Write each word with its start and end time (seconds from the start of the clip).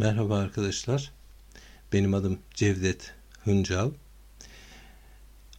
Merhaba 0.00 0.38
arkadaşlar. 0.38 1.12
Benim 1.92 2.14
adım 2.14 2.38
Cevdet 2.54 3.12
Hıncal. 3.44 3.90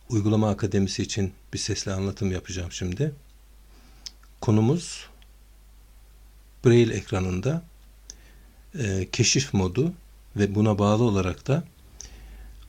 Uygulama 0.09 0.49
Akademisi 0.49 1.03
için 1.03 1.33
bir 1.53 1.57
sesli 1.57 1.91
anlatım 1.91 2.31
yapacağım 2.31 2.71
şimdi. 2.71 3.13
Konumuz 4.39 5.05
Braille 6.65 6.93
ekranında 6.93 7.63
e, 8.79 9.07
keşif 9.12 9.54
modu 9.54 9.93
ve 10.36 10.55
buna 10.55 10.80
bağlı 10.80 11.04
olarak 11.04 11.48
da 11.48 11.64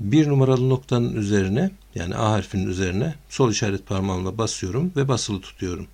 Bir 0.00 0.28
numaralı 0.28 0.68
noktanın 0.68 1.16
üzerine 1.16 1.70
yani 1.94 2.16
A 2.16 2.30
harfinin 2.30 2.66
üzerine 2.66 3.14
sol 3.28 3.50
işaret 3.50 3.86
parmağımla 3.86 4.38
basıyorum 4.38 4.92
ve 4.96 5.08
basılı 5.08 5.40
tutuyorum. 5.40 5.88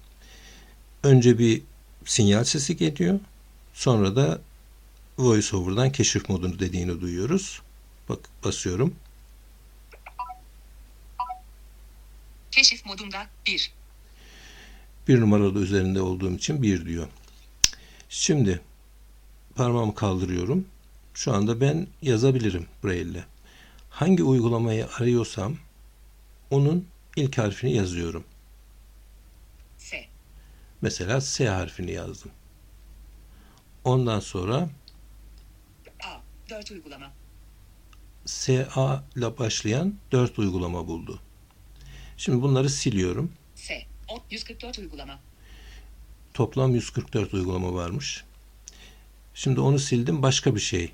Önce 1.02 1.38
bir 1.38 1.62
sinyal 2.04 2.44
sesi 2.44 2.76
geliyor. 2.76 3.20
Sonra 3.74 4.16
da 4.16 4.40
VoiceOver'dan 5.18 5.92
keşif 5.92 6.28
modunu 6.28 6.58
dediğini 6.58 7.00
duyuyoruz. 7.00 7.62
Bak 8.08 8.18
basıyorum. 8.44 8.94
Keşif 12.50 12.86
modunda 12.86 13.26
1. 13.46 13.72
Bir 15.08 15.20
numaralı 15.20 15.60
üzerinde 15.60 16.00
olduğum 16.00 16.32
için 16.32 16.62
bir 16.62 16.86
diyor. 16.86 17.08
Şimdi 18.08 18.60
parmağımı 19.54 19.94
kaldırıyorum. 19.94 20.64
Şu 21.14 21.34
anda 21.34 21.60
ben 21.60 21.86
yazabilirim 22.02 22.66
Braille. 22.84 23.24
Hangi 23.96 24.22
uygulamayı 24.22 24.86
arıyorsam 24.98 25.56
onun 26.50 26.88
ilk 27.16 27.38
harfini 27.38 27.74
yazıyorum. 27.74 28.24
S. 29.78 30.04
Mesela 30.82 31.20
S 31.20 31.48
harfini 31.48 31.92
yazdım. 31.92 32.30
Ondan 33.84 34.20
sonra 34.20 34.68
A. 36.04 36.20
4 36.50 36.70
uygulama. 36.70 37.12
SA 38.24 39.04
ile 39.16 39.38
başlayan 39.38 39.94
4 40.12 40.38
uygulama 40.38 40.86
buldu. 40.86 41.20
Şimdi 42.16 42.42
bunları 42.42 42.70
siliyorum. 42.70 43.32
S. 43.54 43.86
O. 44.08 44.22
144 44.30 44.78
uygulama. 44.78 45.18
Toplam 46.34 46.74
144 46.74 47.34
uygulama 47.34 47.74
varmış. 47.74 48.24
Şimdi 49.34 49.60
onu 49.60 49.78
sildim. 49.78 50.22
Başka 50.22 50.54
bir 50.54 50.60
şey. 50.60 50.92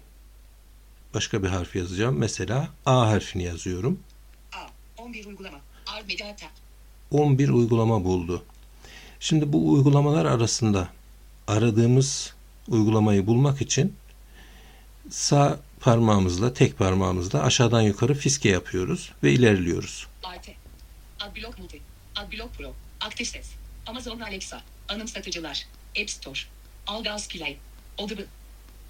Başka 1.14 1.42
bir 1.42 1.48
harf 1.48 1.76
yazacağım. 1.76 2.18
Mesela 2.18 2.68
A 2.86 3.08
harfini 3.08 3.42
yazıyorum. 3.42 4.00
A. 4.52 5.02
11 5.02 5.26
uygulama. 5.26 5.60
Tab. 6.18 6.50
11 7.10 7.48
uygulama 7.48 8.04
buldu. 8.04 8.44
Şimdi 9.20 9.52
bu 9.52 9.72
uygulamalar 9.72 10.24
arasında 10.24 10.88
aradığımız 11.48 12.34
uygulamayı 12.68 13.26
bulmak 13.26 13.62
için 13.62 13.96
sağ 15.10 15.60
parmağımızla, 15.80 16.54
tek 16.54 16.78
parmağımızla 16.78 17.42
aşağıdan 17.42 17.80
yukarı 17.82 18.14
fiske 18.14 18.48
yapıyoruz 18.48 19.12
ve 19.22 19.32
ilerliyoruz. 19.32 20.06
Arte. 20.22 20.54
Adblock 21.20 21.58
Multi. 21.58 21.80
Adblock 22.16 22.54
Pro. 22.58 22.74
Aktif 23.00 23.28
Ses. 23.28 23.50
Amazon 23.86 24.20
Alexa. 24.20 24.62
Anımsatıcılar. 24.88 25.66
App 26.00 26.10
Store. 26.10 26.38
Algaz 26.86 27.28
Play. 27.28 27.56
Audible. 27.98 28.24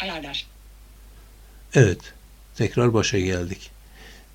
Ayarlar. 0.01 0.47
Evet, 1.75 1.99
tekrar 2.57 2.95
başa 2.95 3.19
geldik. 3.19 3.71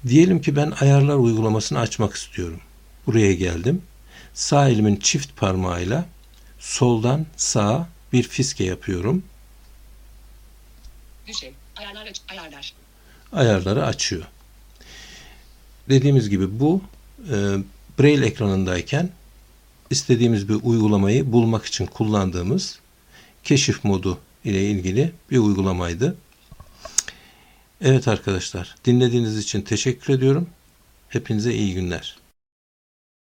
Diyelim 0.08 0.42
ki 0.42 0.56
ben 0.56 0.74
ayarlar 0.80 1.16
uygulamasını 1.16 1.80
açmak 1.80 2.14
istiyorum. 2.14 2.60
Buraya 3.06 3.34
geldim. 3.34 3.82
Sağ 4.34 4.70
elimin 4.70 4.96
çift 4.96 5.36
parmağıyla 5.36 6.06
soldan 6.60 7.26
sağa 7.38 7.90
bir 8.14 8.24
fiske 8.24 8.64
yapıyorum. 8.64 9.24
Düşey. 11.28 11.54
Ayarlar 11.76 12.06
aç. 12.06 12.22
Ayarlar. 12.30 12.74
Ayarları 13.34 13.86
açıyor. 13.86 14.24
Dediğimiz 15.90 16.30
gibi 16.30 16.60
bu 16.60 16.82
e, 17.30 17.36
Braille 18.00 18.26
ekranındayken 18.26 19.10
istediğimiz 19.90 20.50
bir 20.50 20.58
uygulamayı 20.64 21.32
bulmak 21.32 21.66
için 21.66 21.86
kullandığımız 21.86 22.80
keşif 23.44 23.84
modu 23.84 24.20
ile 24.46 24.70
ilgili 24.70 25.12
bir 25.32 25.38
uygulamaydı. 25.38 26.16
Evet 27.82 28.08
arkadaşlar 28.08 28.76
dinlediğiniz 28.86 29.38
için 29.38 29.62
teşekkür 29.62 30.14
ediyorum. 30.14 30.50
Hepinize 31.10 31.54
iyi 31.54 31.74
günler. 31.74 32.18